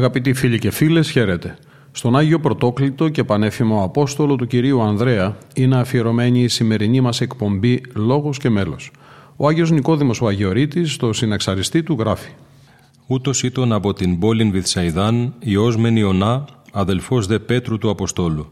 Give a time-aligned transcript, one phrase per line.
[0.00, 1.58] Αγαπητοί φίλοι και φίλες, χαίρετε.
[1.92, 7.80] Στον Άγιο Πρωτόκλητο και Πανέφημο Απόστολο του Κυρίου Ανδρέα είναι αφιερωμένη η σημερινή μας εκπομπή
[7.94, 8.90] «Λόγος και μέλος».
[9.36, 12.30] Ο Άγιος Νικόδημος ο Αγιορείτης, στο συναξαριστή του, γράφει
[13.06, 18.50] «Ούτως ήταν από την πόλην Βυθσαϊδάν, Υιός μεν Ιωνά, αδελφός δε Πέτρου του Αποστόλου.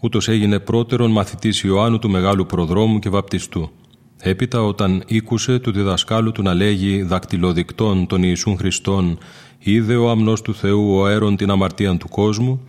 [0.00, 3.70] Ούτως έγινε πρώτερον μαθητής Ιωάννου του Μεγάλου Προδρόμου και Βαπτιστού.
[4.18, 9.18] Έπειτα όταν ήκουσε του διδασκάλου του να λέγει δακτυλοδεικτών των Ιησούν Χριστών
[9.58, 12.60] είδε ο αμνός του Θεού ο αέρον την αμαρτίαν του κόσμου,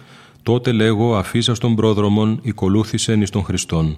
[0.43, 3.97] τότε λέγω αφήσα στον πρόδρομον οικολούθησεν εις των Χριστών.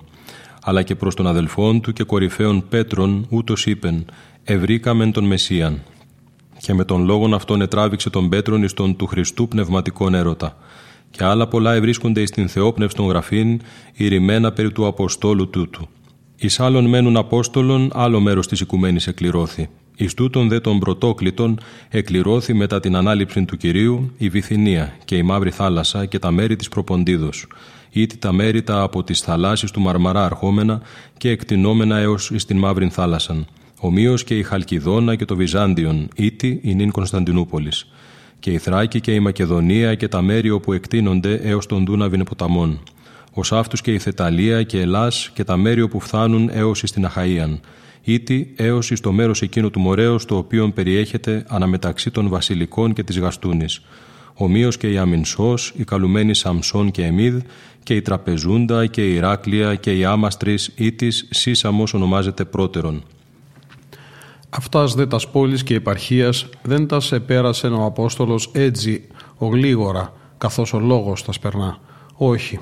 [0.63, 4.05] Αλλά και προς τον αδελφόν του και κορυφαίων Πέτρον ούτως είπεν
[4.43, 5.81] «Ευρήκαμεν τον Μεσσίαν».
[6.57, 10.57] Και με τον λόγον αυτόν ετράβηξε τον Πέτρον εις τον του Χριστού πνευματικόν έρωτα.
[11.11, 13.61] Και άλλα πολλά ευρίσκονται εις την θεόπνευστον γραφήν,
[13.93, 15.87] ηρημένα περί του Αποστόλου τούτου.
[16.41, 19.69] Εις άλλων μένουν Απόστολων, άλλο μέρος της οικουμένης εκληρώθη.
[19.95, 25.21] Εις τούτον δε των πρωτόκλητων εκληρώθη μετά την ανάληψη του Κυρίου η Βυθινία και η
[25.21, 27.47] Μαύρη Θάλασσα και τα μέρη της Προποντίδος,
[27.89, 30.81] ήτι τα μέρη τα από τις θαλάσσης του Μαρμαρά αρχόμενα
[31.17, 33.47] και εκτινόμενα έως εις την Μαύρη Θάλασσαν,
[33.79, 37.87] ομοίως και η Χαλκιδόνα και το Βυζάντιον, ήτι η νυν Κωνσταντινούπολης,
[38.39, 42.79] και η Θράκη και η Μακεδονία και τα μέρη όπου εκτείνονται έως τον Δούναβιν ποταμών,
[43.31, 47.07] ως αυτούς και η Θεταλία και Ελλάς και τα μέρη όπου φθάνουν έως εις την
[47.07, 47.59] Αχαΐαν,
[48.01, 53.03] ήτι έως εις το μέρος εκείνο του μορέως το οποίο περιέχεται αναμεταξύ των βασιλικών και
[53.03, 53.81] της γαστούνης.
[54.33, 57.41] Ομοίως και η Αμινσός, η καλουμένη Σαμσόν και Εμίδ
[57.83, 63.03] και η Τραπεζούντα και η Ηράκλεια και η Άμαστρης ήτης Σύσαμος ονομάζεται πρώτερον.
[64.49, 69.07] Αυτάς δε τας πόλεις και επαρχίας δεν τας επέρασε ο Απόστολος έτσι
[69.37, 71.77] ο γλίγορα καθώς ο λόγος τας περνά.
[72.13, 72.59] Όχι,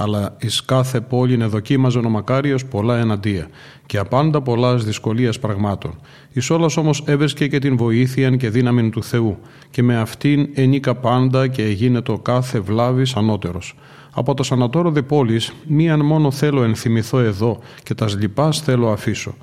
[0.00, 3.48] αλλά εις κάθε πόλη δοκίμαζε ο Μακάριος πολλά εναντία
[3.86, 5.94] και απάντα πολλά δυσκολίας πραγμάτων.
[6.32, 9.38] Εις όλας όμως έβρισκε και την βοήθεια και δύναμη του Θεού
[9.70, 13.74] και με αυτήν ενίκα πάντα και έγινε το κάθε βλάβης ανώτερος.
[14.14, 19.34] Από το σανατόρο δε πόλης μίαν μόνο θέλω ενθυμηθώ εδώ και τα λοιπάς θέλω αφήσω.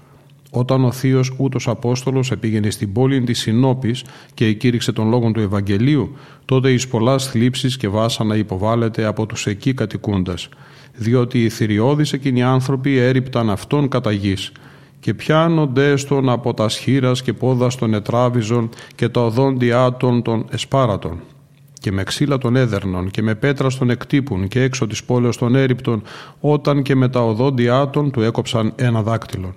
[0.57, 4.03] Όταν ο θείος ούτως Απόστολος επήγαινε στην πόλη της Συνόπης
[4.33, 6.15] και εκήρυξε τον λόγο του Ευαγγελίου,
[6.45, 10.49] τότε εις πολλάς θλίψεις και βάσανα υποβάλλεται από τους εκεί κατοικούντας,
[10.93, 14.51] διότι οι θηριώδεις εκείνοι άνθρωποι έριπταν αυτόν κατά γης,
[14.99, 20.45] και πιάνονται στον από τα σχήρας και πόδας των ετράβιζων και τα οδόντια των των
[20.49, 21.19] εσπάρατων
[21.79, 25.55] και με ξύλα των έδερνων και με πέτρα των εκτύπουν και έξω της πόλεως των
[25.55, 26.01] έριπτων
[26.39, 29.55] όταν και με τα οδόντια των του έκοψαν ένα δάκτυλο.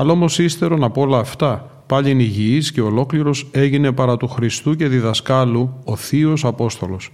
[0.00, 4.88] Αλλά όμως ύστερον από όλα αυτά, πάλι υγιής και ολόκληρος έγινε παρά του Χριστού και
[4.88, 7.12] διδασκάλου ο Θείος Απόστολος.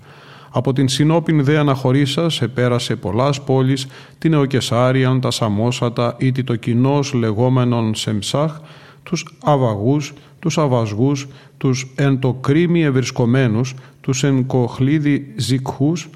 [0.51, 3.87] Από την Συνόπιν δε αναχωρήσας επέρασε πολλάς πόλεις,
[4.19, 8.59] την Εοκεσάριαν, τα Σαμόσατα ή το κοινός λεγόμενον Σεμψάχ,
[9.03, 11.27] τους Αβαγούς, τους Αβασγούς,
[11.57, 16.09] τους εν το κρίμι ευρισκομένους, τους εν κοχλίδι ζικχούς,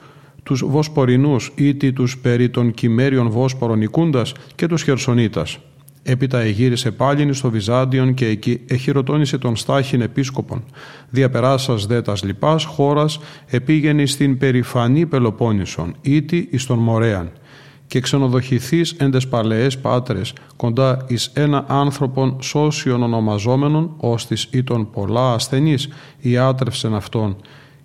[0.42, 5.58] τους Βοσπορινούς ήτι τους περί των κυμέριων Βόσπορων Ικούντας και τους Χερσονίτας.
[6.02, 10.64] Έπειτα εγύρισε πάλιν στο Βυζάντιον και εκεί εχειρωτώνησε τον Στάχην επίσκοπον.
[11.10, 17.30] Διαπεράσας δε τας λοιπάς χώρας επήγαινε στην περηφανή Πελοπόννησον, ήτι εις τον Μορέαν
[17.88, 25.32] και ξενοδοχηθείς εν τες παλαιές πάτρες, κοντά εις ένα άνθρωπον σώσιον ονομαζόμενον, ώστις ήταν πολλά
[25.32, 25.88] ασθενείς,
[26.20, 27.36] ιάτρευσεν αυτόν,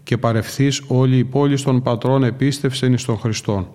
[0.03, 3.67] και παρευθείς όλη η πόλη των πατρών επίστευσεν εις τον Χριστόν.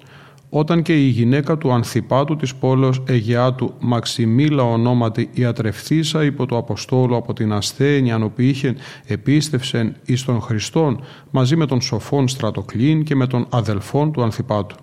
[0.51, 7.17] Όταν και η γυναίκα του Ανθιπάτου της πόλεως Αιγιάτου Μαξιμίλα ονόματι ιατρευθήσα υπό το Αποστόλο
[7.17, 11.01] από την ασθένεια που είχε επίστευσεν εις τον Χριστόν
[11.31, 14.77] μαζί με τον σοφόν Στρατοκλήν και με τον αδελφόν του Ανθιπάτου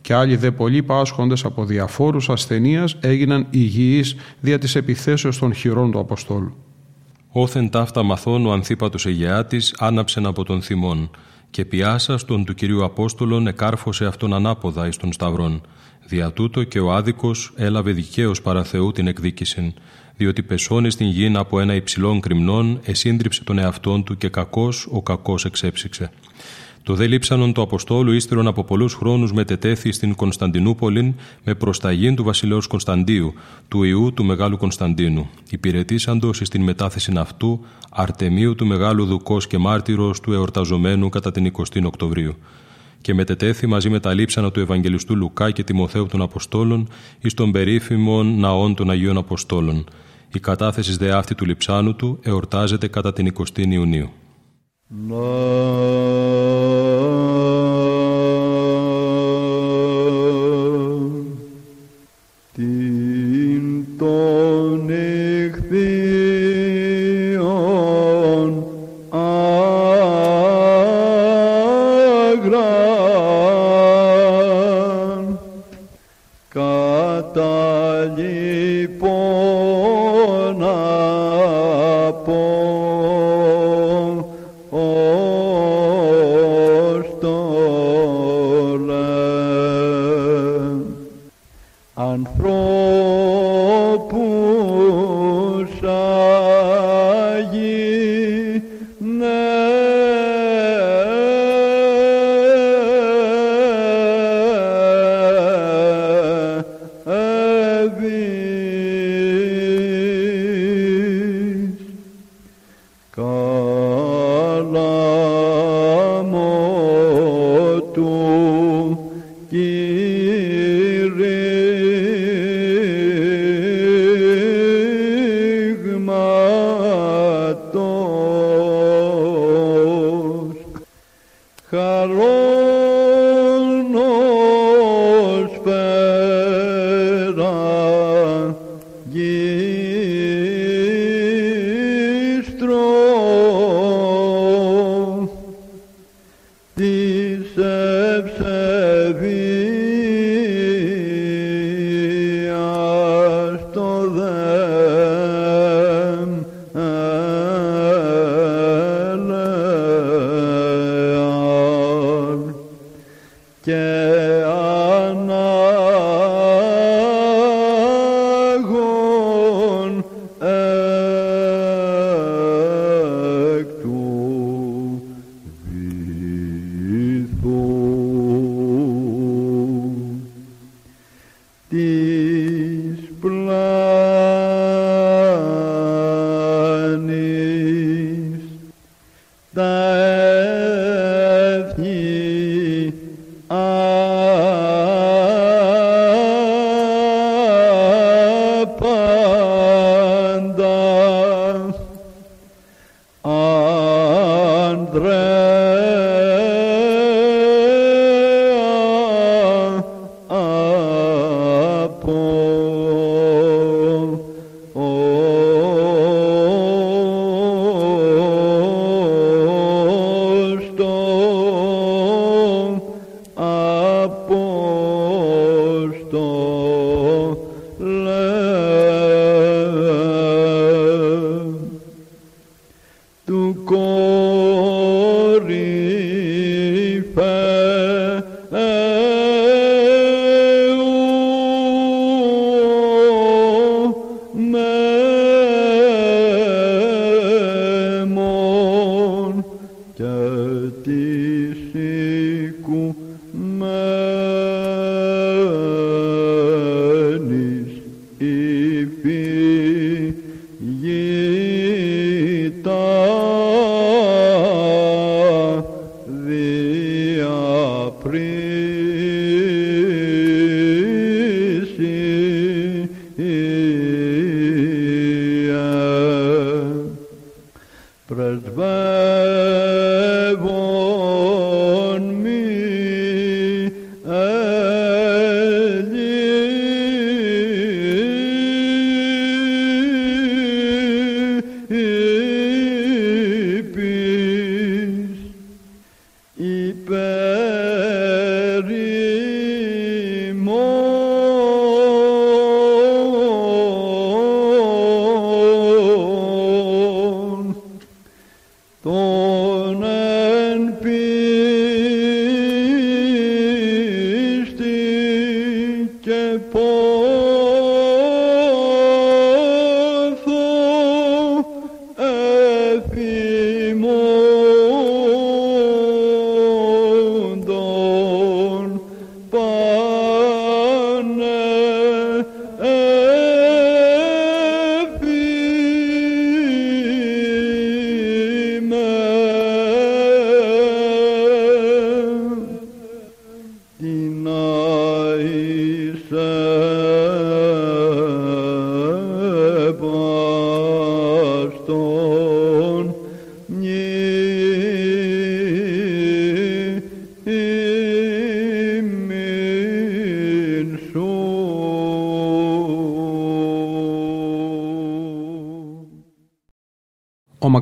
[0.00, 5.90] και άλλοι δε πολλοί πάσχοντες από διαφόρους ασθενείας έγιναν υγιείς δια της επιθέσεως των χειρών
[5.90, 6.54] του Αποστόλου.
[7.28, 11.10] Όθεν ταύτα μαθών ο Ανθίπατος Αιγεάτης άναψεν από τον θυμόν
[11.56, 15.60] και πιάσα τον του Κυρίου Απόστολον εκάρφωσε αυτόν ανάποδα εις τον Σταυρόν.
[16.06, 19.74] Δια τούτο και ο άδικος έλαβε δικαίως παρά Θεού την εκδίκησεν,
[20.16, 25.02] διότι πεσώνε στην γήν από ένα υψηλόν κρυμνόν, εσύντριψε τον εαυτόν του και κακός ο
[25.02, 26.10] κακός εξέψυξε.
[26.86, 32.24] Το δε λείψανον του Αποστόλου ύστερον από πολλούς χρόνους μετετέθη στην Κωνσταντινούπολη με προσταγήν του
[32.24, 33.34] βασιλέως Κωνσταντίου,
[33.68, 40.20] του ιού του Μεγάλου Κωνσταντίνου, υπηρετήσαντος στην μετάθεση αυτού Αρτεμίου του Μεγάλου Δουκός και μάρτυρος
[40.20, 42.34] του εορταζομένου κατά την 20 Οκτωβρίου.
[43.00, 46.88] Και μετετέθη μαζί με τα λείψανα του Ευαγγελιστού Λουκά και Τιμοθέου των Αποστόλων
[47.20, 49.84] εις των περίφημων ναών των Αγίων Αποστόλων.
[50.32, 54.10] Η κατάθεση δε αυτή του λειψάνου του εορτάζεται κατά την 20 Ιουνίου.
[54.88, 54.96] Του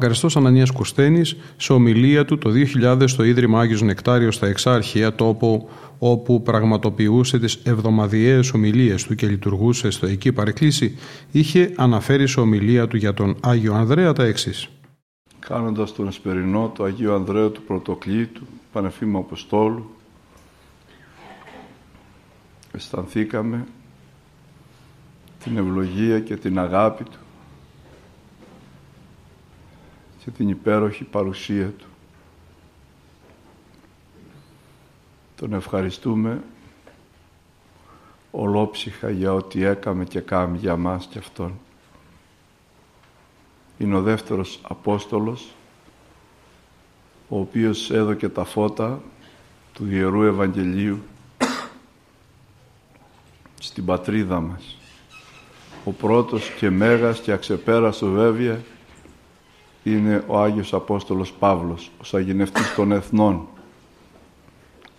[0.05, 2.51] μακαριστός Ανανίας Κουστένης σε ομιλία του το
[2.83, 5.69] 2000 στο Ίδρυμα Άγιος Νεκτάριος στα Εξάρχεια, τόπο
[5.99, 10.99] όπου πραγματοποιούσε τις εβδομαδιαίες ομιλίες του και λειτουργούσε στο εκεί παρεκκλήσι,
[11.31, 14.69] είχε αναφέρει σε ομιλία του για τον Άγιο Ανδρέα τα εξής.
[15.39, 18.43] Κάνοντας τον Εσπερινό του Αγίου Ανδρέου του Πρωτοκλήτου,
[18.73, 19.91] Πανεφήμου Αποστόλου,
[22.73, 23.67] αισθανθήκαμε
[25.45, 27.19] την ευλογία και την αγάπη του
[30.25, 31.87] και την υπέροχη παρουσία Του.
[35.37, 36.43] Τον ευχαριστούμε
[38.31, 41.59] ολόψυχα για ό,τι έκαμε και κάμει για μας και Αυτόν.
[43.79, 45.55] Είναι ο δεύτερος Απόστολος,
[47.29, 49.03] ο οποίος έδωκε τα φώτα
[49.73, 51.03] του Ιερού Ευαγγελίου
[53.61, 54.77] στην πατρίδα μας.
[55.85, 58.61] Ο πρώτος και μέγας και αξεπέραστος βέβαια
[59.85, 63.47] είναι ο Άγιος Απόστολος Παύλος, ο σαγηνευτής των εθνών.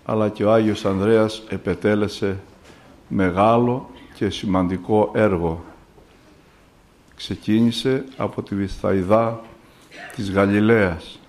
[0.06, 2.40] Αλλά και ο Άγιος Ανδρέας επετέλεσε
[3.08, 5.64] μεγάλο και σημαντικό έργο.
[7.16, 9.42] Ξεκίνησε από τη Βυθαϊδά
[10.16, 11.20] της Γαλιλαίας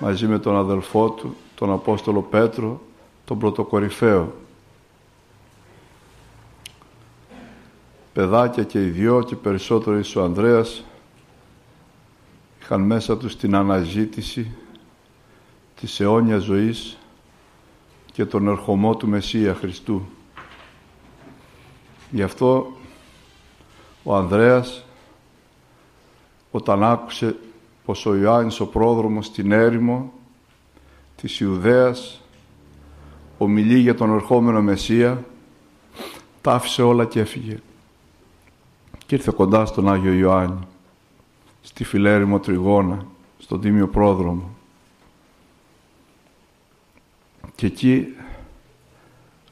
[0.00, 2.80] μαζί με τον αδελφό του, τον Απόστολο Πέτρο,
[3.24, 4.34] τον πρωτοκορυφαίο.
[8.12, 10.84] Παιδάκια και οι δυο και περισσότερο ο Ανδρέας
[12.64, 14.50] είχαν μέσα τους την αναζήτηση
[15.80, 16.98] της αιώνιας ζωής
[18.12, 20.06] και τον ερχομό του Μεσσία Χριστού.
[22.10, 22.72] Γι' αυτό
[24.02, 24.84] ο Ανδρέας
[26.50, 27.36] όταν άκουσε
[27.84, 30.12] πως ο Ιωάννης ο πρόδρομος στην έρημο
[31.16, 32.20] της Ιουδαίας
[33.38, 35.24] ομιλεί για τον ερχόμενο Μεσσία
[36.40, 37.58] τα άφησε όλα και έφυγε
[39.06, 40.66] και ήρθε κοντά στον Άγιο Ιωάννη
[41.66, 43.06] στη Φιλέρημο Τριγώνα,
[43.38, 44.50] στον Τίμιο Πρόδρομο.
[47.54, 48.06] Και εκεί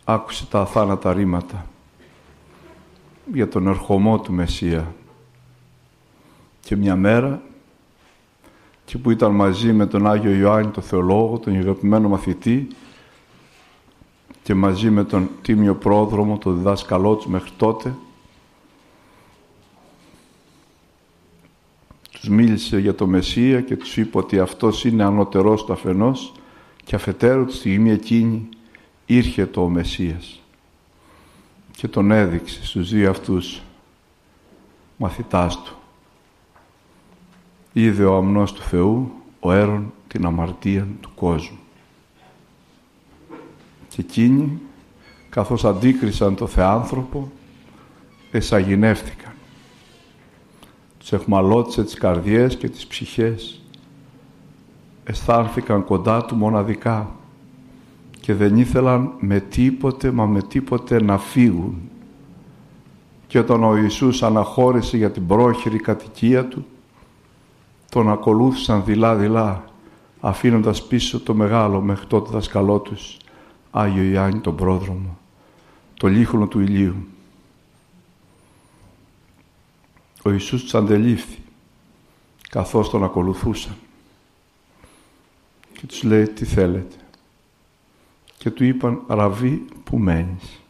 [0.05, 1.67] άκουσε τα αθάνατα ρήματα
[3.33, 4.95] για τον ερχομό του Μεσσία.
[6.61, 7.43] Και μια μέρα,
[8.85, 12.69] και που ήταν μαζί με τον Άγιο Ιωάννη τον Θεολόγο, τον αγαπημένο μαθητή,
[14.43, 17.95] και μαζί με τον Τίμιο Πρόδρομο, τον διδάσκαλό του μέχρι τότε,
[22.23, 26.33] τους μίλησε για το Μεσσία και τους είπε ότι αυτός είναι ανωτερός του αφενός
[26.85, 28.49] και αφετέρου τη στιγμή εκείνη
[29.07, 30.43] ήρχε το ο Μεσσίας
[31.77, 33.63] και τον έδειξε στους δύο αυτούς
[34.97, 35.75] μαθητάς του.
[37.73, 41.59] Είδε ο αμνός του Θεού, ο έρων την αμαρτία του κόσμου.
[43.89, 44.61] Και εκείνοι,
[45.31, 47.33] καθώς αντίκρισαν το Θεάνθρωπο,
[48.31, 49.32] εσαγηνεύτηκαν
[51.03, 53.61] τους εχμαλώτισε τις καρδιές και τις ψυχές.
[55.05, 57.11] Αισθάνθηκαν κοντά του μοναδικά
[58.21, 61.81] και δεν ήθελαν με τίποτε μα με τίποτε να φύγουν.
[63.27, 66.67] Και όταν ο Ιησούς αναχώρησε για την πρόχειρη κατοικία του,
[67.89, 69.65] τον ακολούθησαν δειλά-δειλά,
[70.21, 73.17] αφήνοντας πίσω το μεγάλο μέχρι τότε δασκαλό τους,
[73.71, 75.19] Άγιο Ιάννη τον πρόδρομο,
[75.95, 77.07] το λίχνο του ηλίου.
[80.23, 81.39] Ο Ιησούς τους αντελήφθη
[82.49, 83.77] καθώς τον ακολουθούσαν.
[85.73, 86.97] Και τους λέει τι θέλετε;
[88.39, 90.61] Και του είπαν Ραβί που μένεις;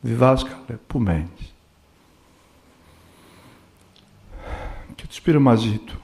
[0.00, 1.54] Διδάσκαλε που μένεις;
[4.94, 6.00] Και τους πήρε μαζί του.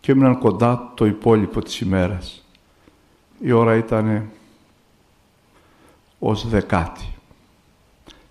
[0.00, 2.44] Και έμειναν κοντά το υπόλοιπο της ημέρας.
[3.40, 4.30] Η ώρα ήταν
[6.18, 7.08] ως δεκάτη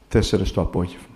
[0.08, 1.12] τέσσερες το απόγευμα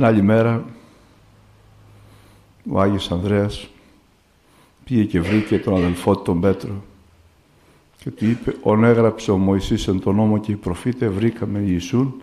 [0.00, 0.64] Την άλλη μέρα
[2.70, 3.68] ο Άγιος Ανδρέας
[4.84, 6.82] πήγε και βρήκε τον αδελφό του τον Πέτρο
[7.98, 12.22] και του είπε «Ον έγραψε ο Μωυσής εν τον νόμο και οι προφήτες βρήκαμε Ιησούν,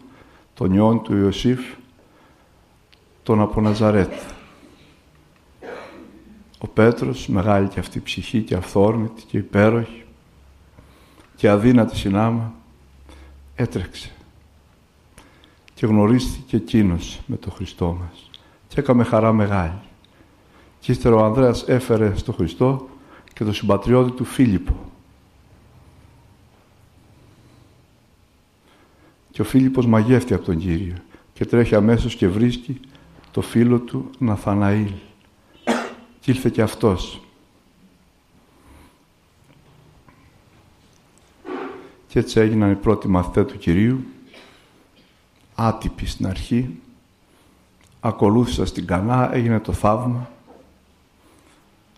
[0.53, 1.59] τον ιόν του Ιωσήφ,
[3.23, 4.13] τον από Ναζαρέτ».
[6.57, 10.05] Ο Πέτρος, μεγάλη και αυτή ψυχή και αυθόρμητη και υπέροχη
[11.35, 12.53] και αδύνατη συνάμα,
[13.55, 14.11] έτρεξε
[15.77, 18.29] και γνωρίστηκε εκείνος με τον Χριστό μας
[18.67, 19.79] και έκαμε χαρά μεγάλη.
[20.79, 22.89] Και ύστερα ο Ανδρέας έφερε στο Χριστό
[23.33, 24.91] και τον συμπατριώτη του Φίλιππο.
[29.31, 30.95] Και ο Φίλιππος μαγεύτηκε από τον Κύριο
[31.33, 32.79] και τρέχει αμέσως και βρίσκει
[33.31, 34.91] το φίλο του Ναθαναήλ.
[36.19, 37.21] Και ήλθε και αυτός.
[42.07, 44.05] Και έτσι έγιναν οι πρώτοι μαθητές του Κυρίου,
[45.59, 46.79] άτυποι στην αρχή,
[47.99, 50.29] ακολούθησαν στην Κανά, έγινε το θαύμα,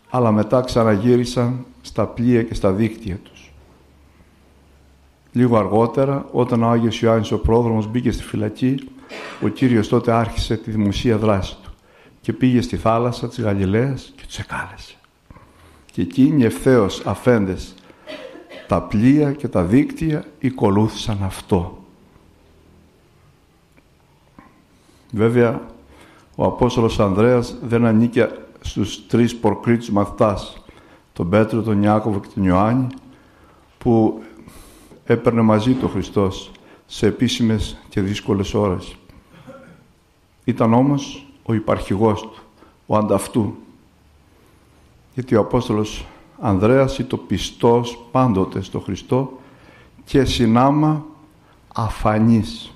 [0.09, 3.51] αλλά μετά ξαναγύρισαν στα πλοία και στα δίκτυα τους.
[5.31, 8.89] Λίγο αργότερα, όταν ο Άγιος Ιωάννης ο πρόδρομος μπήκε στη φυλακή,
[9.41, 11.73] ο Κύριος τότε άρχισε τη δημοσία δράση του
[12.21, 14.95] και πήγε στη θάλασσα της Γαλιλαίας και τους εκάλεσε.
[15.91, 17.73] Και εκείνοι ευθέως αφέντες
[18.67, 21.78] τα πλοία και τα δίκτυα οικολούθησαν αυτό.
[25.11, 25.61] Βέβαια,
[26.35, 30.63] ο Απόστολος Ανδρέας δεν ανήκε στους τρεις προκρίτους μαθητάς,
[31.13, 32.87] τον Πέτρο, τον Ιάκωβο και τον Ιωάννη,
[33.77, 34.23] που
[35.05, 36.51] έπαιρνε μαζί του ο Χριστός
[36.85, 38.95] σε επίσημες και δύσκολες ώρες.
[40.43, 42.41] Ήταν όμως ο υπαρχηγός του,
[42.85, 43.55] ο ανταυτού.
[45.13, 46.05] Γιατί ο Απόστολος
[46.39, 49.31] Ανδρέας ήταν πιστός πάντοτες στο Χριστό
[50.05, 51.05] και συνάμα
[51.73, 52.73] αφανής.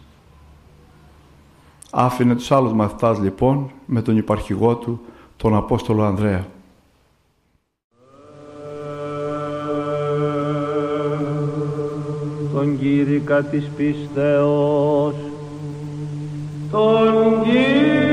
[1.96, 5.00] Άφηνε τους άλλους μαθητάς λοιπόν με τον υπαρχηγό του
[5.38, 6.46] τον Απόστολο Ανδρέα.
[12.54, 15.16] Τον Κύρικα της πίστεως,
[16.72, 18.13] τον Κύρικα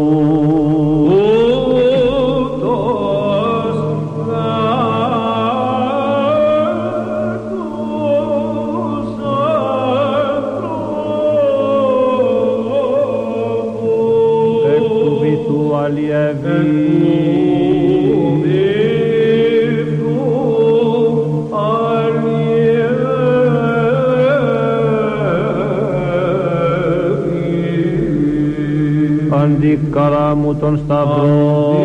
[29.91, 31.75] καρά μου τον σταυρό.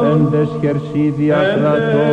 [0.00, 2.04] πέντε χερσίδια κρατώ.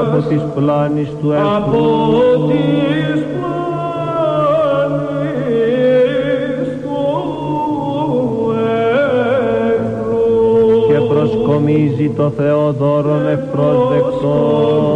[0.00, 2.91] Από τις πλάνης του έργου.
[11.72, 14.92] τονίζει το Θεόδωρον ευπρόσδεκτον.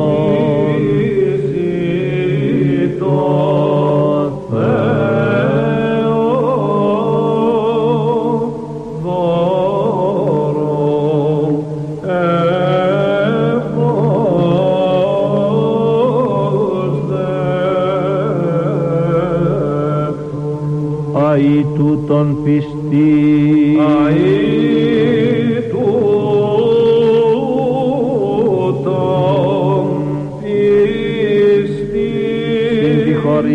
[22.06, 23.25] το πιστή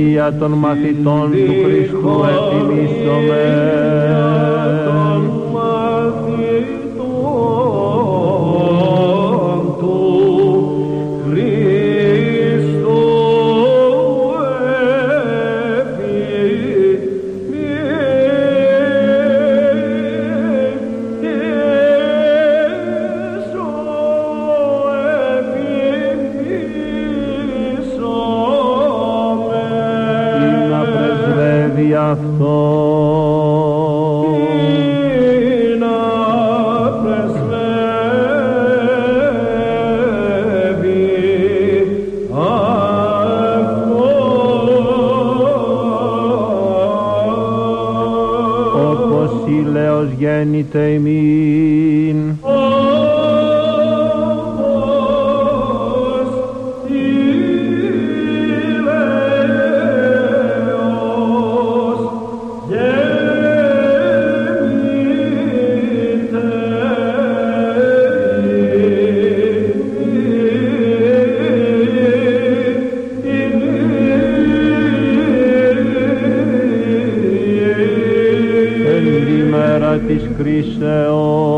[0.04, 3.42] δια των μαθητών του Χριστού επιμίσθομαι.
[50.42, 51.31] Venite mi
[80.12, 81.51] Hare Krishna.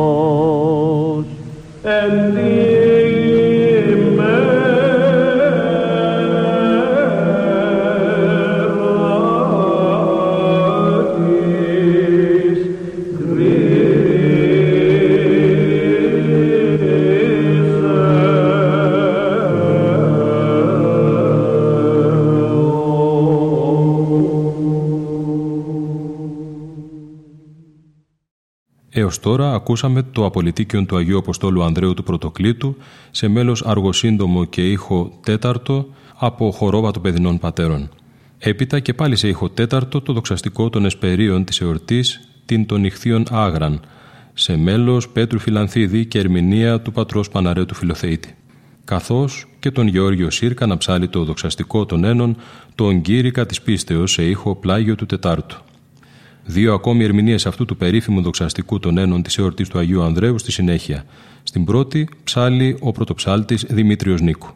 [29.54, 32.78] Τώρα ακούσαμε το απολυτίκιο του Αγίου Αποστόλου Ανδρέου του Πρωτοκλήτου
[33.12, 37.90] σε μέλος αργοσύντομο και ήχο τέταρτο από χορόβα των παιδινών πατέρων.
[38.38, 43.26] Έπειτα και πάλι σε ήχο τέταρτο το δοξαστικό των εσπερίων της εορτής την των ηχθείων
[43.30, 43.80] Άγραν
[44.34, 48.36] σε μέλος Πέτρου Φιλανθίδη και ερμηνεία του πατρός Παναρέτου του Φιλοθεήτη.
[48.86, 52.36] Καθώς και τον Γεώργιο Σύρκα να ψάλει το δοξαστικό των ένων,
[52.76, 55.62] τον Κύρικα της Πίστεως σε ήχο πλάγιο του Τετάρτου.
[56.46, 60.52] Δύο ακόμη ερμηνείες αυτού του περίφημου δοξαστικού των ένων της εορτής του Αγίου Ανδρέου στη
[60.52, 61.06] συνέχεια.
[61.44, 64.48] Στην πρώτη, ψάλει ο πρωτοψάλτης Δημήτριος Νίκου.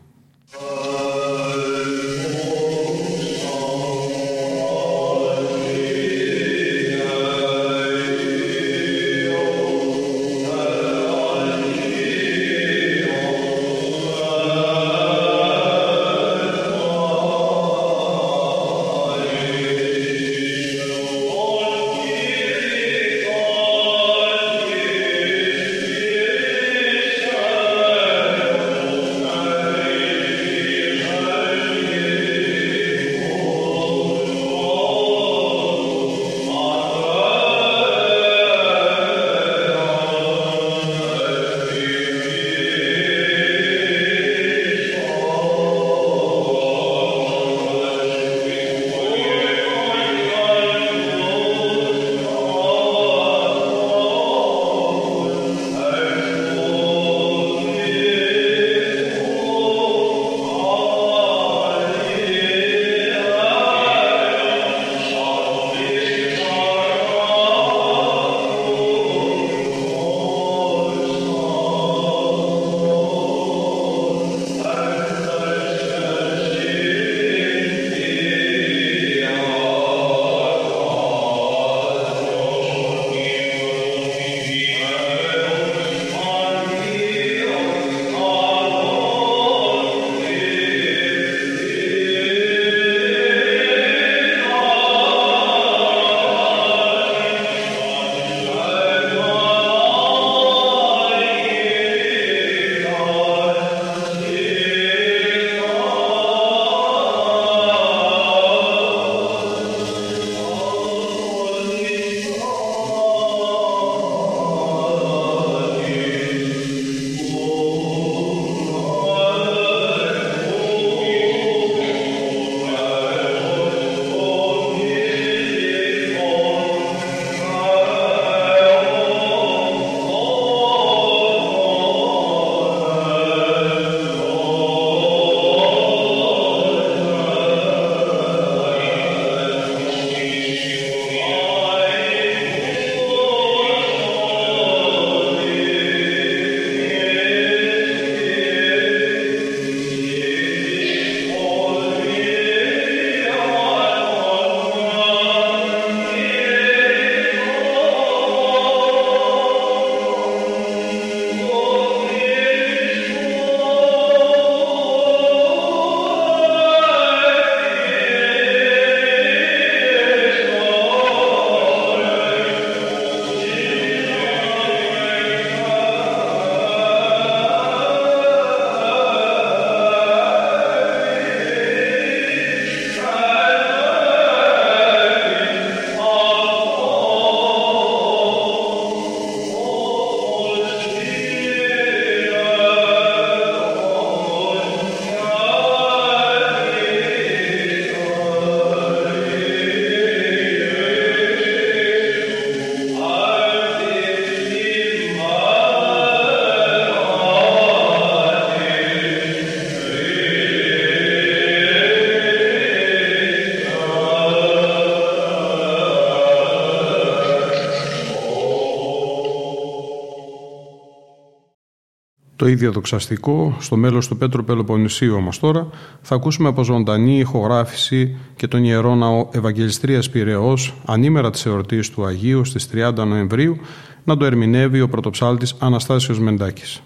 [222.47, 225.69] Το ίδιο δοξαστικό στο μέλος του Πέτρου Πελοποννησίου όμως τώρα
[226.01, 232.05] θα ακούσουμε από ζωντανή ηχογράφηση και τον Ιερό Ναό Ευαγγελιστρίας Πυραιός ανήμερα της εορτής του
[232.05, 233.57] Αγίου στις 30 Νοεμβρίου
[234.03, 236.81] να το ερμηνεύει ο πρωτοψάλτης Αναστάσιος Μεντάκης.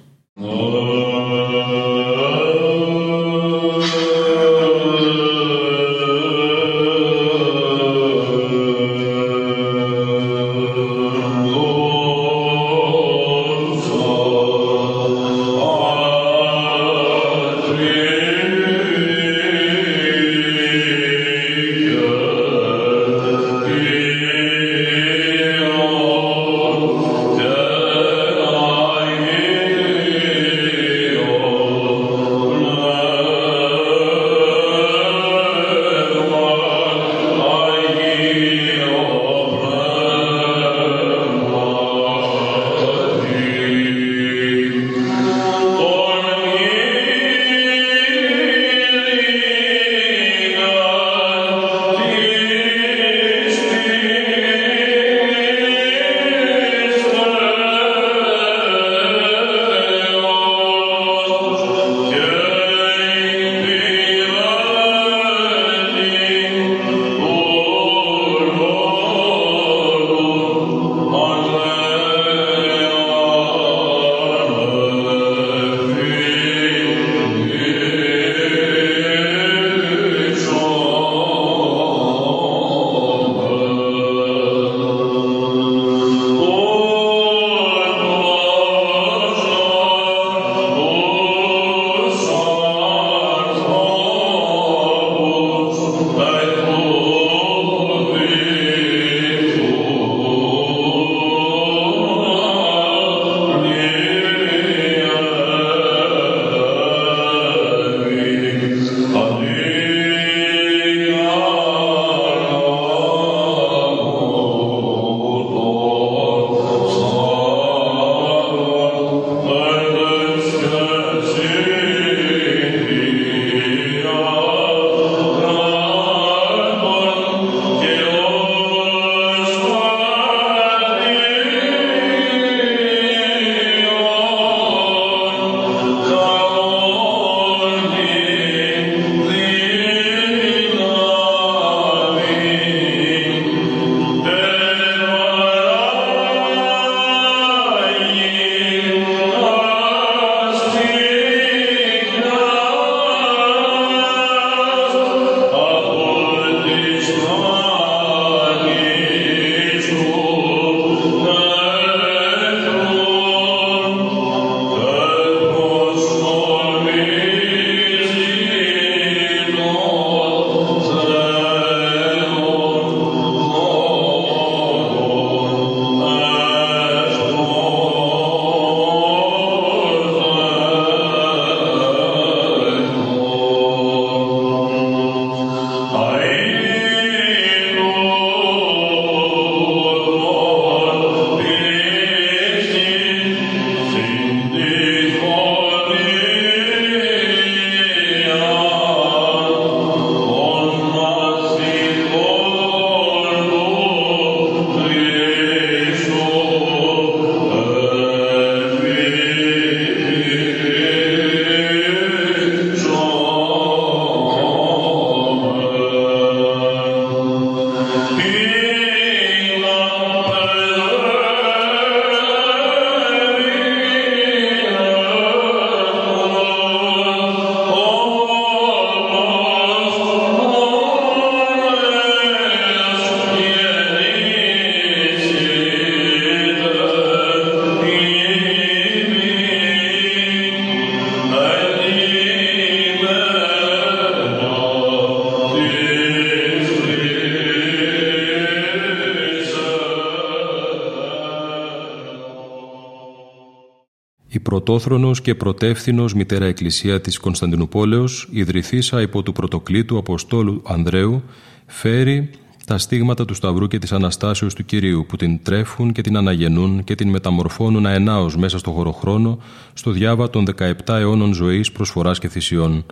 [254.71, 261.23] Πρωτόθρονος και πρωτεύθυνος μητέρα εκκλησία της Κωνσταντινούπολεως, ιδρυθήσα υπό του πρωτοκλήτου Αποστόλου Ανδρέου,
[261.65, 262.29] φέρει
[262.65, 266.84] τα στίγματα του Σταυρού και της Αναστάσεως του Κυρίου που την τρέφουν και την αναγεννούν
[266.84, 269.39] και την μεταμορφώνουν αενάως μέσα στο χωροχρόνο
[269.73, 272.86] στο διάβα των 17 αιώνων ζωής, προσφοράς και θυσιών.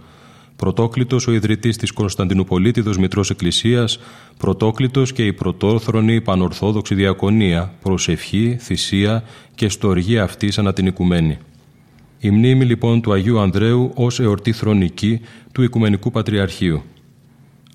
[0.56, 4.00] Πρωτόκλητος ο ιδρυτής της Κωνσταντινουπολίτιδος Μητρός Εκκλησίας,
[4.38, 9.24] πρωτόκλητος και η πρωτόθρονη πανορθόδοξη διακονία, προσευχή, θυσία
[9.56, 11.38] και στοργή αυτής ανά την οικουμένη.
[12.22, 16.82] Η μνήμη λοιπόν του Αγίου Ανδρέου ως εορτή θρονική του Οικουμενικού Πατριαρχείου.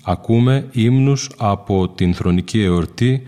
[0.03, 3.23] Ακούμε ύμνους από την θρονική εορτή,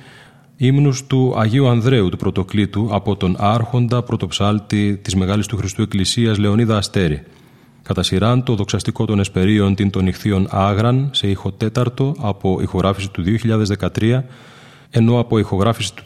[0.58, 6.38] ύμνους του Αγίου Ανδρέου του Πρωτοκλήτου από τον άρχοντα πρωτοψάλτη της Μεγάλης του Χριστού Εκκλησίας
[6.38, 7.24] Λεωνίδα Αστέρη.
[7.82, 13.12] Κατά σειράν το δοξαστικό των Εσπερίων την των Ιχθείων Άγραν σε ήχο τέταρτο από ηχογράφηση
[13.12, 13.24] του
[14.00, 14.24] 2013
[14.90, 16.04] ενώ από ηχογράφηση του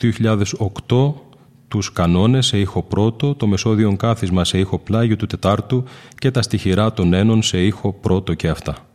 [0.87, 1.30] 2008
[1.71, 5.83] τους κανόνες σε ήχο πρώτο, το μεσόδιον κάθισμα σε ήχο πλάγιο του τετάρτου
[6.17, 8.90] και τα στοιχειρά των ένων σε ήχο πρώτο και αυτά.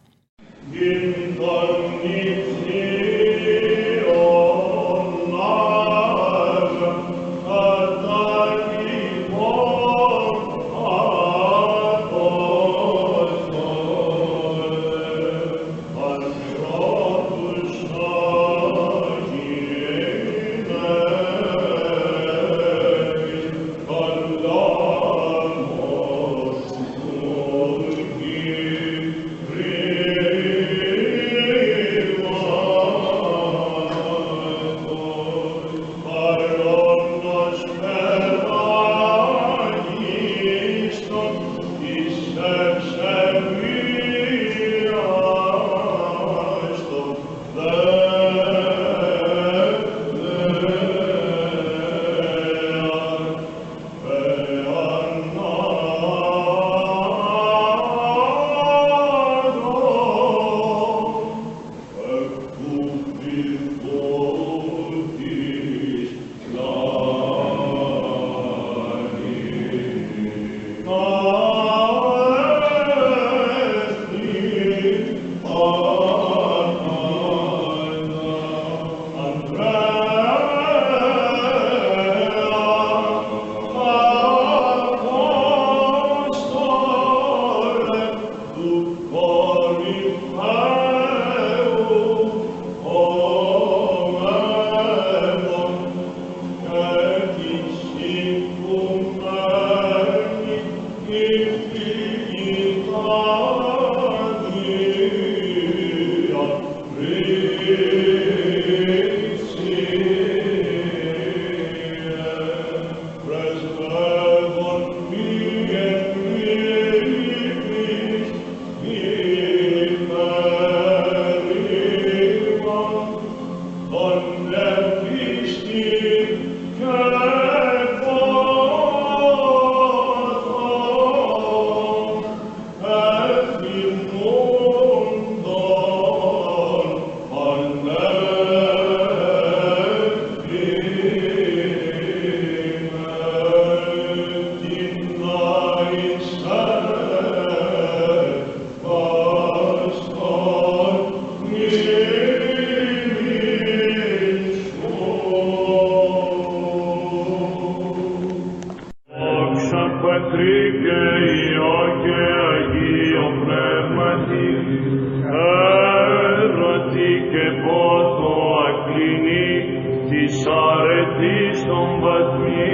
[171.67, 172.67] Το μπατμί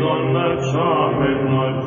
[0.00, 1.84] δονάρει ναρκομενός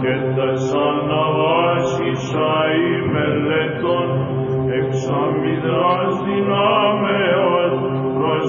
[0.00, 4.08] και τα σαν να βάζει σαί μελλετον
[4.78, 6.66] εξαμηδράζει να
[7.00, 7.18] με
[7.56, 8.48] όλος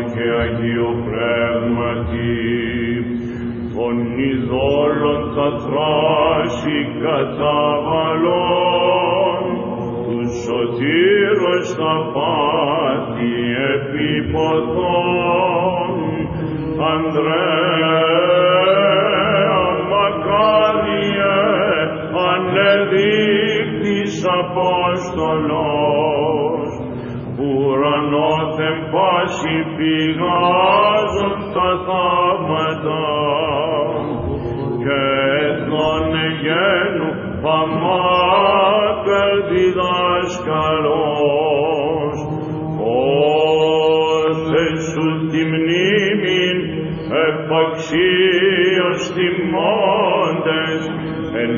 [0.00, 2.44] και Υιό και Αγίο Πνεύματι,
[3.74, 8.40] των ειδόλων τα θράση καταβαλών,
[10.06, 13.34] τους σωτήρος τα πάθη
[13.74, 15.10] επιποθών,
[16.92, 18.00] Ανδρέα
[19.90, 21.36] μακάριε
[22.30, 25.90] ανεδείχτης Απόστολος
[27.38, 28.39] ουρανόθεν
[28.92, 33.04] πάση πηγάζουν τα θαύματα
[34.82, 35.00] και
[35.46, 36.12] εθνών
[36.42, 37.10] γένου
[37.42, 40.70] παμάτε διδάσκαλος.
[43.80, 46.58] Όθε σου τη μνήμην
[47.28, 50.80] επαξίως τιμώντες
[51.40, 51.52] εν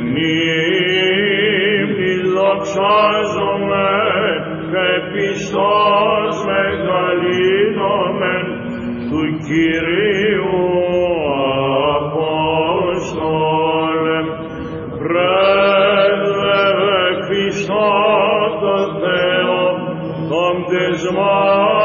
[21.12, 21.81] tomorrow.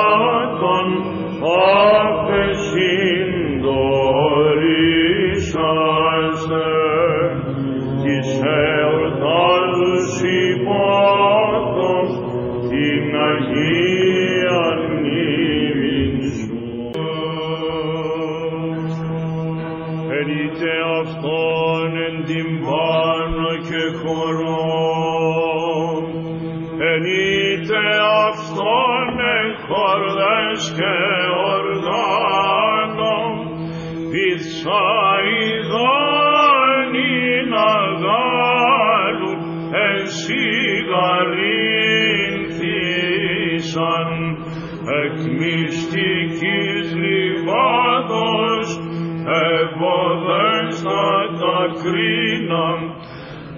[51.68, 52.80] Ευωδέστατα κρίναν,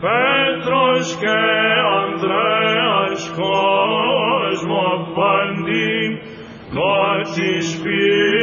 [0.02, 1.38] Πέτρος και
[2.02, 4.84] Ανδρέας κόσμο
[5.16, 6.22] παντή,
[6.74, 8.39] Κάτης πίστεως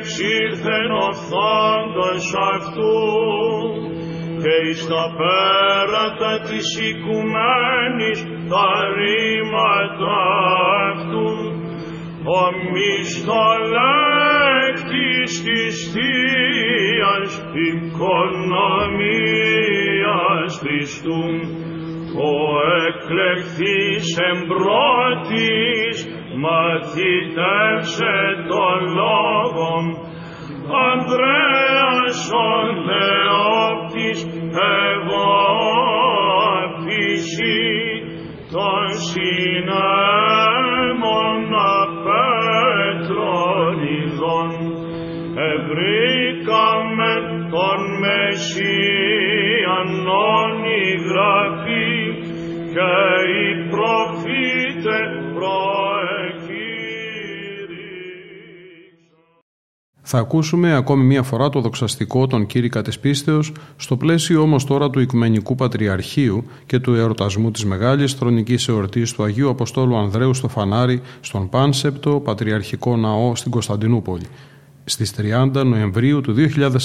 [0.00, 2.98] εξήλθεν ο θάντος αυτού,
[4.42, 8.18] και εις τα πέρατα της οικουμένης
[8.52, 10.20] τα ρήματα
[10.90, 11.30] αυτού,
[12.38, 12.40] ο
[12.72, 17.30] μισθολέκτης της Θείας
[17.68, 19.40] οικονομίας
[20.60, 21.24] Χριστού,
[22.30, 22.32] ο
[22.86, 25.96] εκλεχθής εμπρότης
[26.44, 28.16] μαθητεύσε
[28.48, 29.84] τον λόγον,
[31.10, 32.50] Ανδρέας ο
[32.86, 34.26] Θεόπτης
[34.88, 35.30] εγώ
[36.62, 37.58] αφήσει
[38.50, 40.09] τον συνέμον
[60.12, 64.90] Θα ακούσουμε ακόμη μία φορά το δοξαστικό των κήρυκα της πίστεως στο πλαίσιο όμως τώρα
[64.90, 70.48] του Οικουμενικού Πατριαρχείου και του εορτασμού της Μεγάλης Θρονικής Εορτής του Αγίου Αποστόλου Ανδρέου στο
[70.48, 74.26] Φανάρι στον Πάνσεπτο Πατριαρχικό Ναό στην Κωνσταντινούπολη
[74.84, 75.14] στις
[75.54, 76.78] 30 Νοεμβρίου του 2006.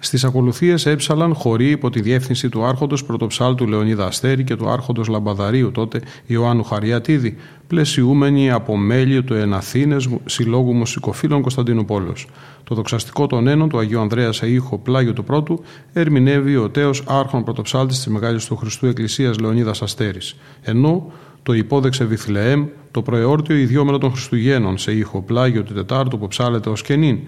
[0.00, 5.08] Στις ακολουθίες έψαλαν χωρί υπό τη διεύθυνση του άρχοντος πρωτοψάλτου Λεωνίδα Αστέρη και του άρχοντος
[5.08, 7.36] Λαμπαδαρίου τότε Ιωάννου Χαριατίδη,
[7.66, 12.26] πλαισιούμενοι από μέλη του Εναθήνες Συλλόγου Μουσικοφίλων Κωνσταντινούπολος.
[12.64, 17.02] Το δοξαστικό των ένων του Αγίου Ανδρέας σε ήχο πλάγιο του πρώτου ερμηνεύει ο τέος
[17.06, 20.36] άρχον πρωτοψάλτης της Μεγάλης του Χριστού Εκκλησίας Λεωνίδας Αστέρης.
[20.62, 26.28] Ενώ το υπόδεξε Βιθλεέμ, το προεόρτιο ιδιόμενο των Χριστουγέννων σε ήχο πλάγιο του Τετάρτου που
[26.28, 27.18] ψάλεται ως κενήν.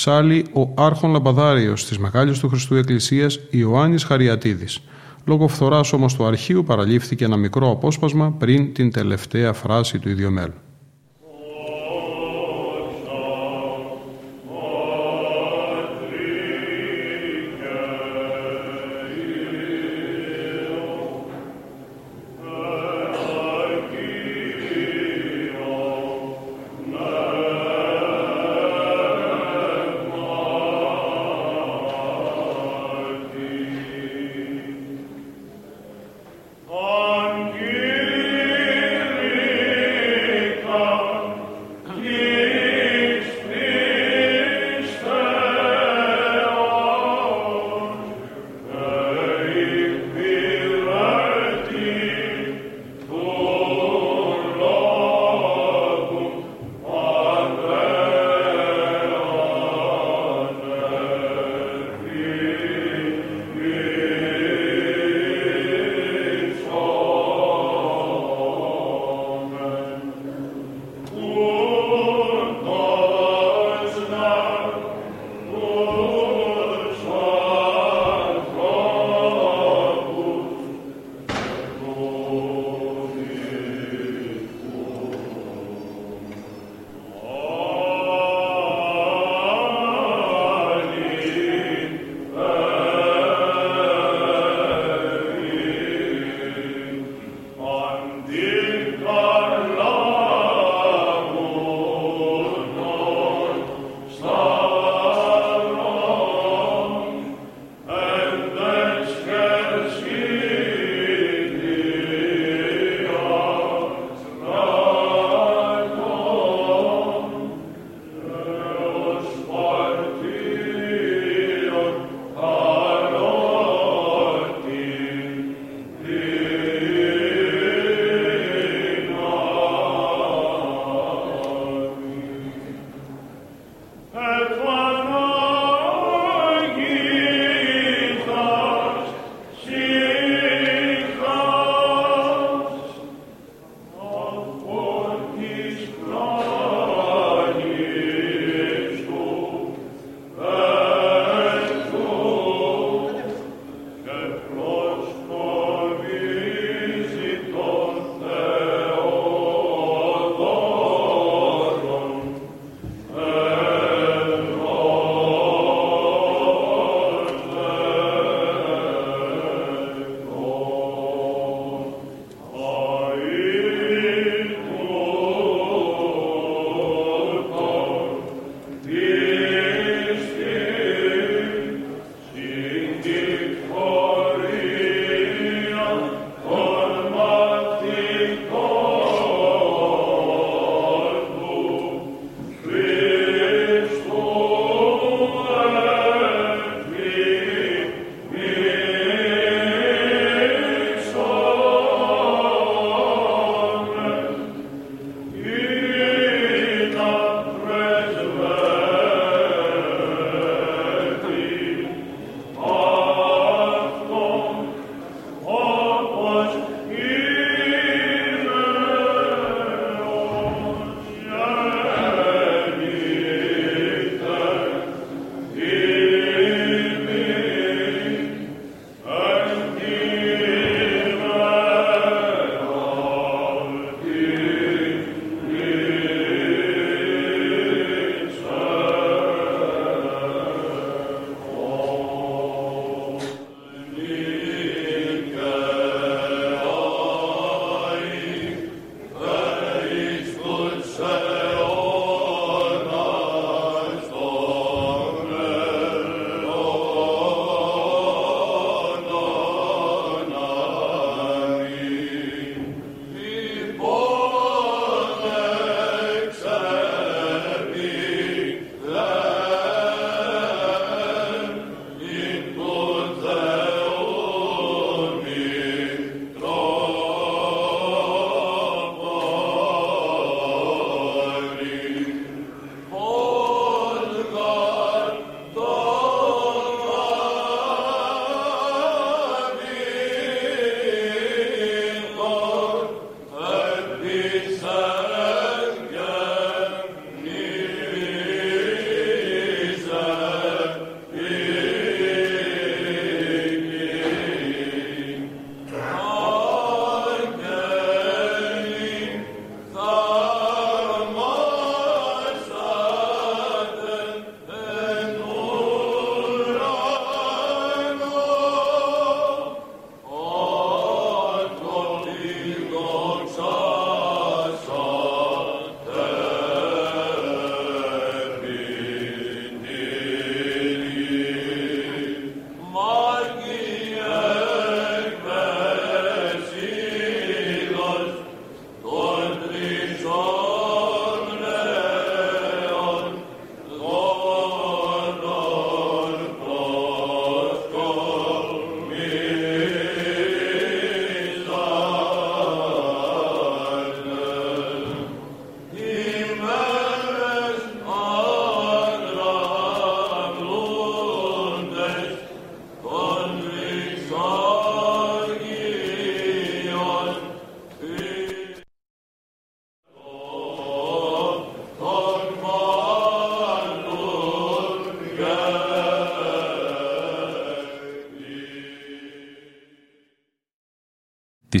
[0.00, 4.80] Ψάλει ο Άρχον Λαμπαδάριος της Μεγάλης του Χριστού Εκκλησίας Ιωάννης Χαριατίδης.
[5.24, 10.54] Λόγω φθοράς όμως του αρχείου παραλήφθηκε ένα μικρό απόσπασμα πριν την τελευταία φράση του ιδιομέλου.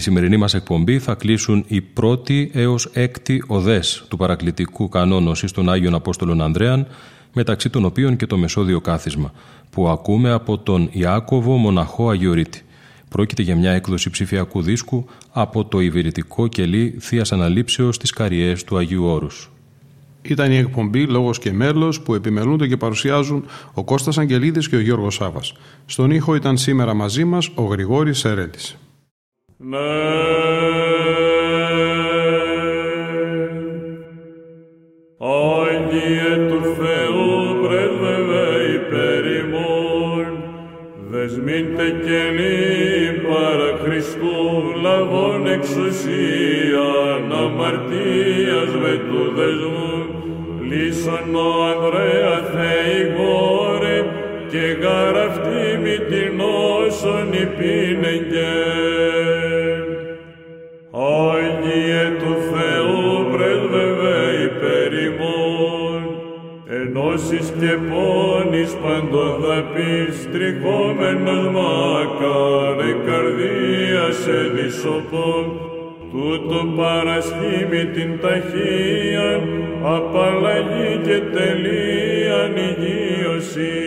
[0.00, 5.70] Σημερινή μας εκπομπή θα κλείσουν οι πρώτοι έως έκτη οδές του παρακλητικού κανόνος εις των
[5.70, 6.86] Άγιων Απόστολων Ανδρέαν,
[7.32, 9.32] μεταξύ των οποίων και το Μεσόδιο Κάθισμα,
[9.70, 12.64] που ακούμε από τον Ιάκωβο Μοναχό Αγιορείτη.
[13.08, 18.76] Πρόκειται για μια έκδοση ψηφιακού δίσκου από το Ιβηρητικό κελί Θείας Αναλήψεως της Καριές του
[18.76, 19.50] Αγίου Όρους.
[20.22, 23.44] Ήταν η εκπομπή «Λόγος και μέλος» που επιμελούνται και παρουσιάζουν
[23.74, 25.52] ο Κώστας Αγγελίδης και ο Γιώργος Σάβας.
[25.86, 28.79] Στον ήχο ήταν σήμερα μαζί μας ο Γρηγόρης Σερέτης.
[42.04, 42.22] Και
[43.28, 44.36] παρά Χριστού
[44.82, 49.94] λαβών εξουσίαν αμαρτίας με του δεσμού,
[50.68, 53.98] λύσον ο Ανδρέα Θεηγόρε
[54.50, 59.19] και γαραφτή μη την όσον υπήνεγγεν.
[68.60, 75.44] Πόνης παντοδαπής, τριχόμενος μακάρε καρδία σε δισοπών,
[76.12, 79.42] τούτο παρασχήμη την ταχύαν,
[79.82, 83.78] απαλλαγή και τελείαν υγείωση.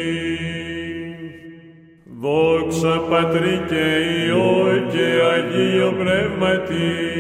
[2.22, 3.86] Δόξα Πατρί και
[4.26, 7.13] Υιό και Αγίο Πνεύματι,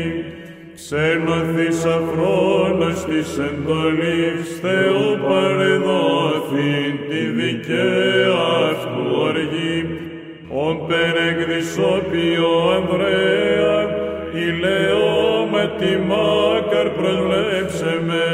[0.85, 6.75] ξένωθης αφρόνος της εντολής Θεού παρεδόθη
[7.09, 8.33] τη δικαία
[8.71, 9.85] αυτού οργή,
[10.49, 13.77] ον περεκδισόπιο Ανδρέα,
[14.33, 18.27] ηλαιόματι μάκαρ προσλέψε με.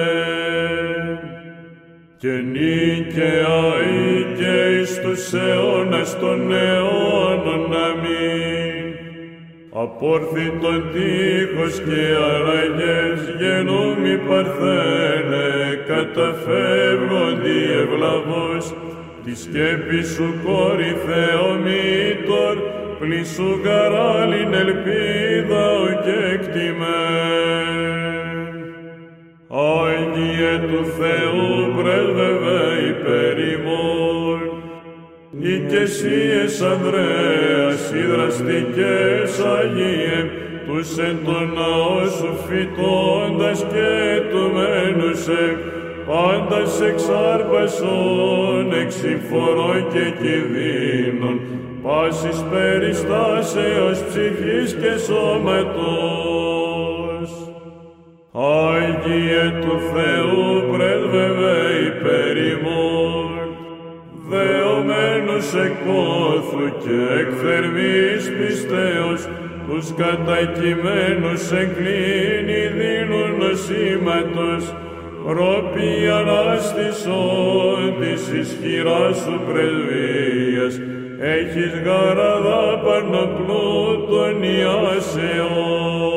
[2.18, 3.60] Και νίκαια
[4.02, 8.49] ή και εις τους αιώνας των αιώνων αμήν.
[9.82, 12.04] Απόρθητον τείχος και
[12.34, 15.48] αραγές γενούμι παρθένε,
[15.88, 18.74] καταφεύγοντι ευλαβώς,
[19.24, 22.56] τη σκέπη σου κόρη Θεομήτωρ,
[23.00, 27.40] πλήσου γαράλιν ελπίδα ο κεκτημέν.
[29.48, 33.38] Άγιε του Θεού πρέσβευε υπέρ
[35.34, 40.20] ημών, ή και εσείς Ανδρέας, οι δραστικές Αγίε,
[40.68, 45.58] τους εν το ναό σου φυτώντας και του μένουσε,
[46.08, 51.40] πάντας εξάρπασον, εξηφορών και κινδύνων,
[51.84, 56.50] πάσης περιστάσεως ψυχής και σώματος.
[58.32, 61.58] Άγιε του Θεού πρέσβευε
[61.88, 63.19] υπέρ ημών,
[64.30, 69.22] δεωμένος εκόθου και εκθερμής πιστέως,
[69.68, 74.64] τους κατακειμένους εγκλίνει δίνουν νοσήματος,
[75.26, 80.74] ρόπι ανάστησον της ισχυράς σου πρεσβείας,
[81.20, 86.10] έχεις γαραδά πάνω πλούτων ιάσεων.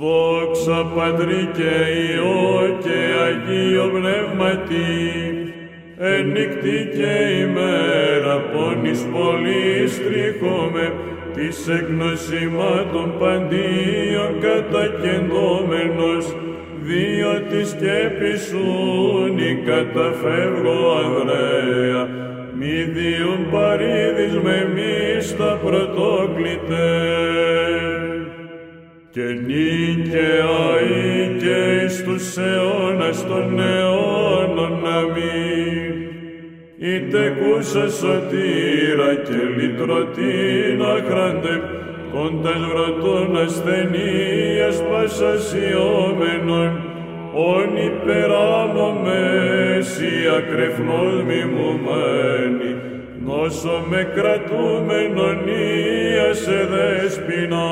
[0.00, 4.90] Δόξα Πατρί και Υιό και Αγίο Πνεύματι,
[6.04, 10.92] ενύκτη και ημέρα πόνης πολλής τριχόμε,
[11.34, 16.36] της εγνωσιμάτων παντίων κατακεντώμενος,
[16.82, 18.64] δύο τη σκέπη σου
[19.34, 22.08] νη καταφεύγω Ανδρέα,
[22.58, 26.88] μη διούν παρήδης με μη στα πρωτόκλητε.
[29.10, 33.91] Και νίκαια ή και εις τους αιώνας των αιώνων αμήν.
[36.84, 41.54] Είτε κούσα σωτήρα και λυτρωτήν αχράντε,
[42.12, 46.70] κόντας βρωτών ασθενείας πασασιόμενων,
[47.34, 52.72] όν υπεράμομες η ακρεφνός μιμουμένη,
[53.24, 57.66] νόσο με κρατούμενον ία σε δέσποινα.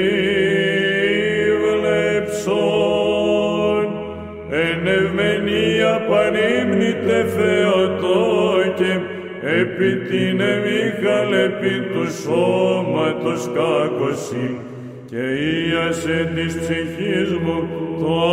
[4.50, 8.92] εν ευμενία πανύμνητε Θεοτόκε,
[9.60, 12.51] επί την εμίχαλ επί τους σώματος
[14.12, 14.60] κάκωση,
[15.10, 17.68] και ίασε της ψυχής μου
[18.00, 18.31] το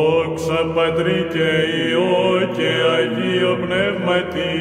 [0.00, 1.50] Δόξα Πατρί και
[1.88, 4.56] Υιό και Αγίο Πνεύματι,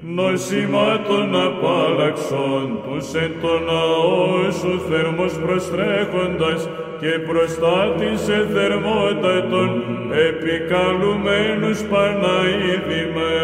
[0.00, 6.68] νοσημάτων απάλλαξον τους εν το ναό σου θερμός προστρέχοντας
[7.00, 8.22] και προστάτης
[8.52, 9.82] θερμότατον
[10.28, 13.34] επικαλουμένους Παναίδη με.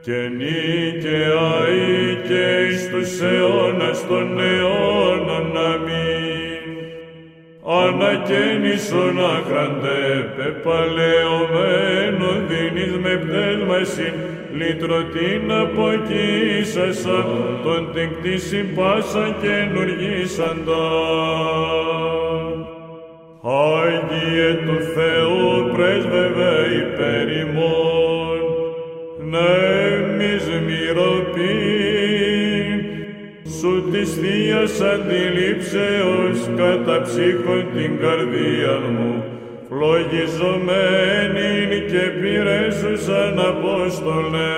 [0.00, 1.48] Και νίκαια
[1.88, 6.15] ή και εις τους αιώνας των αιώνων αμήν.
[7.68, 14.14] Ανακαίνισον άχραντε, πεπαλαιωμένο δίνεις με πτέσμασιν,
[14.52, 17.26] λυτρωτήν αποκοίσασα,
[17.64, 20.86] τον την κτήσιν πάσα καινουργήσαντα.
[23.42, 28.40] Άγιε του Θεού πρέσβευε υπέρ ημών,
[29.30, 32.35] νέμις μυρωπήν,
[33.60, 39.24] σου της Θείας αντιλήψεως κατά ψύχον την καρδία μου,
[39.68, 44.54] φλογιζομένην και πειρέσουσαν Απόστολε.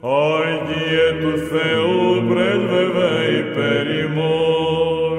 [0.00, 5.18] Άγιε του Θεού πρέσβευε υπέρ ημών,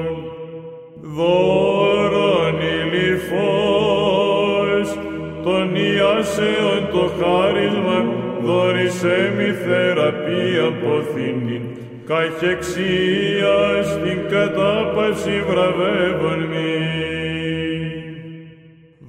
[1.02, 4.88] δώρον ηλιφός,
[5.44, 8.00] τον Ιάσεων το χάρισμα,
[8.44, 11.62] δόρισε μη θεραπεία ποθήνην,
[12.08, 17.08] καχεξία στην κατάπαυση βραβεύων μη.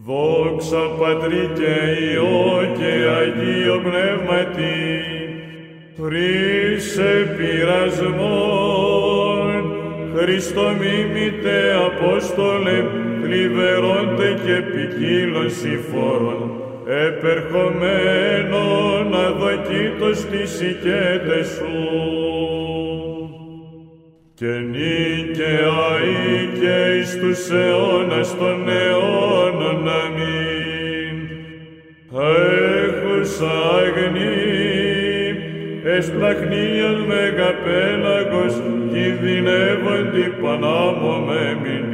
[0.06, 1.74] Δόξα Πατρί και
[2.12, 4.78] Υιό και Αγίο Πνεύματι,
[5.96, 8.98] πρίσε πειρασμόν,
[10.14, 12.78] Χριστομίμητε Απόστολε,
[13.22, 16.57] θλιβερώντε και ποικίλων συμφόρων,
[16.88, 21.76] επερχομένων αδοκίτως τις οικέτες σου.
[24.34, 26.06] Και νίκαια ή
[26.60, 31.16] και εις τους αιώνας των αιώνων αμήν.
[32.84, 34.46] Έχουσα αγνή,
[35.84, 38.54] εσπλαχνίας μεγαπέλαγος,
[38.92, 41.87] κινδυνεύοντι πανάμομέμινη, επικάφητη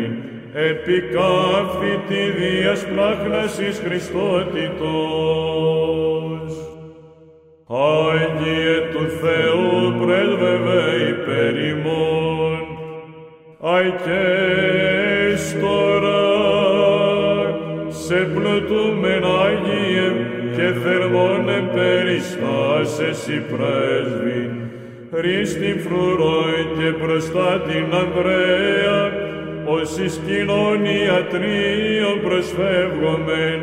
[2.36, 4.84] δίας πλάχνασης Χριστότητος.
[7.66, 12.62] Άγιε του Θεού πρέσβευε υπέρ ημών,
[13.76, 15.42] αικέστορα,
[17.88, 20.08] σε πλουτούμεν Άγιε
[20.56, 24.42] και θερμόν εμπεριστάσες η πρέσβη,
[25.12, 29.23] Χρήστη φρουρόι και μπροστά την Ανδρέα,
[29.64, 33.62] ως εις κοινωνιατρίων προσφεύγομεν,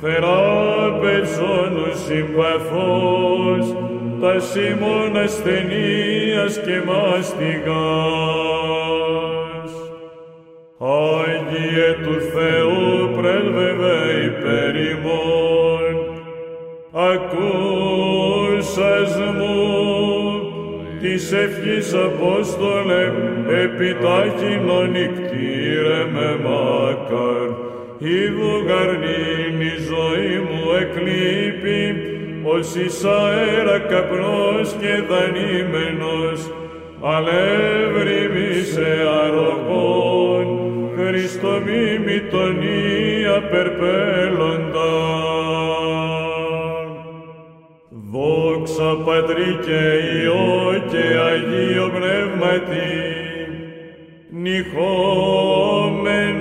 [0.00, 1.74] θεράπευσον
[2.06, 3.76] συμπαθός,
[4.20, 8.28] τα σήμων ασθενείας και μάστιγας.
[10.78, 15.94] Άγιε του Θεού πρέσβευε υπέρ ημών,
[17.10, 18.32] ακούσας
[19.36, 19.58] μου,
[21.00, 23.12] της ευχής Απόστολε,
[23.48, 27.48] επιτάχυνον νυχτήρε με μάκαρ,
[27.98, 31.96] Ήδου γαρνήν η ζωή μου εκλείπει,
[32.44, 36.50] ως εις αέρα καπνός και δανείμενος,
[37.02, 38.88] αλεύριμη σε
[39.24, 40.46] αρρωγών,
[40.96, 44.92] Χριστό μη μητονία περπέλλοντα.
[48.12, 49.80] Δόξα Πατρί και
[50.14, 53.27] Υιό και Αγίο Πνεύματι,
[54.42, 56.34] νυχόμενος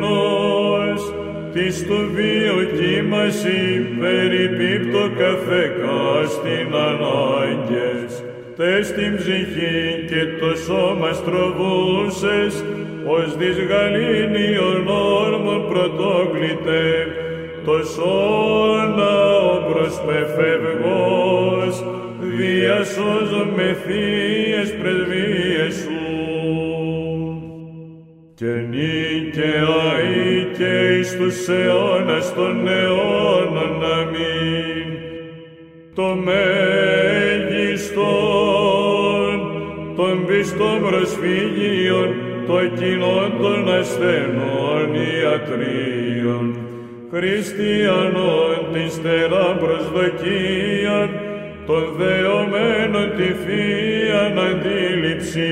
[1.54, 3.62] της του βίου κύμαση
[4.00, 8.24] περιπίπτω καθεκά στην ανάγκες,
[8.56, 12.66] τες την ψυχή και το σώμα στροβούσες,
[13.06, 17.08] ως δις γαλήνιον όρμο πρωτόκλητε,
[17.66, 19.16] το σώνα
[19.54, 21.74] ο προσπεφευγός,
[22.20, 26.27] διασώζω με θείες πρεσβείες σου.
[28.40, 29.82] Και νίκαια
[30.16, 34.90] ή και εις τους αιώνας των αιώνων αμήν.
[35.96, 36.48] Το μέγιστον
[39.96, 42.16] των πιστών προσφύγιων,
[42.48, 46.46] το κοινό των ασθενών ιατρίων,
[47.12, 51.10] χριστιανών την στερά προσδοκίαν,
[51.66, 55.52] των δεωμένων τη Θείαν αντίληψη,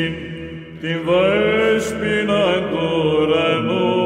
[0.81, 2.85] την δέσποινα του
[3.19, 4.05] ουρανού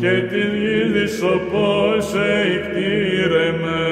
[0.00, 3.82] και την γης όπως εκτήρεμε.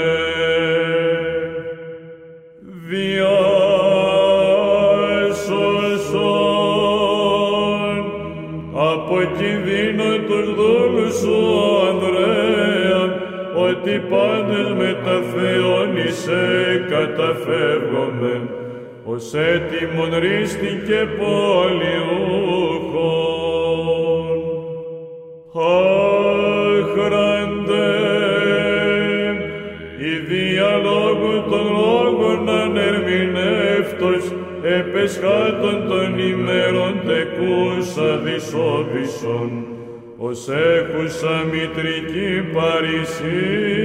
[2.89, 3.53] Διάσωσον
[8.75, 11.39] από κινδύνο τους δούλους σου,
[11.89, 13.03] Ανδρέα,
[13.55, 16.45] ότι πάντες με τα θεώνησε
[16.89, 18.35] καταφεύγομαι,
[19.05, 22.23] ως έτοιμον ρίστη και πολιούχον.
[25.55, 27.11] Άχραντε,
[29.99, 34.33] η διαλόγου των λόγων ανερμηνεύτος,
[34.63, 39.51] επεσχάτων των ημέρων τεκούσα δυσόβησον,
[40.19, 43.83] ως έχουσα μητρική παρησία.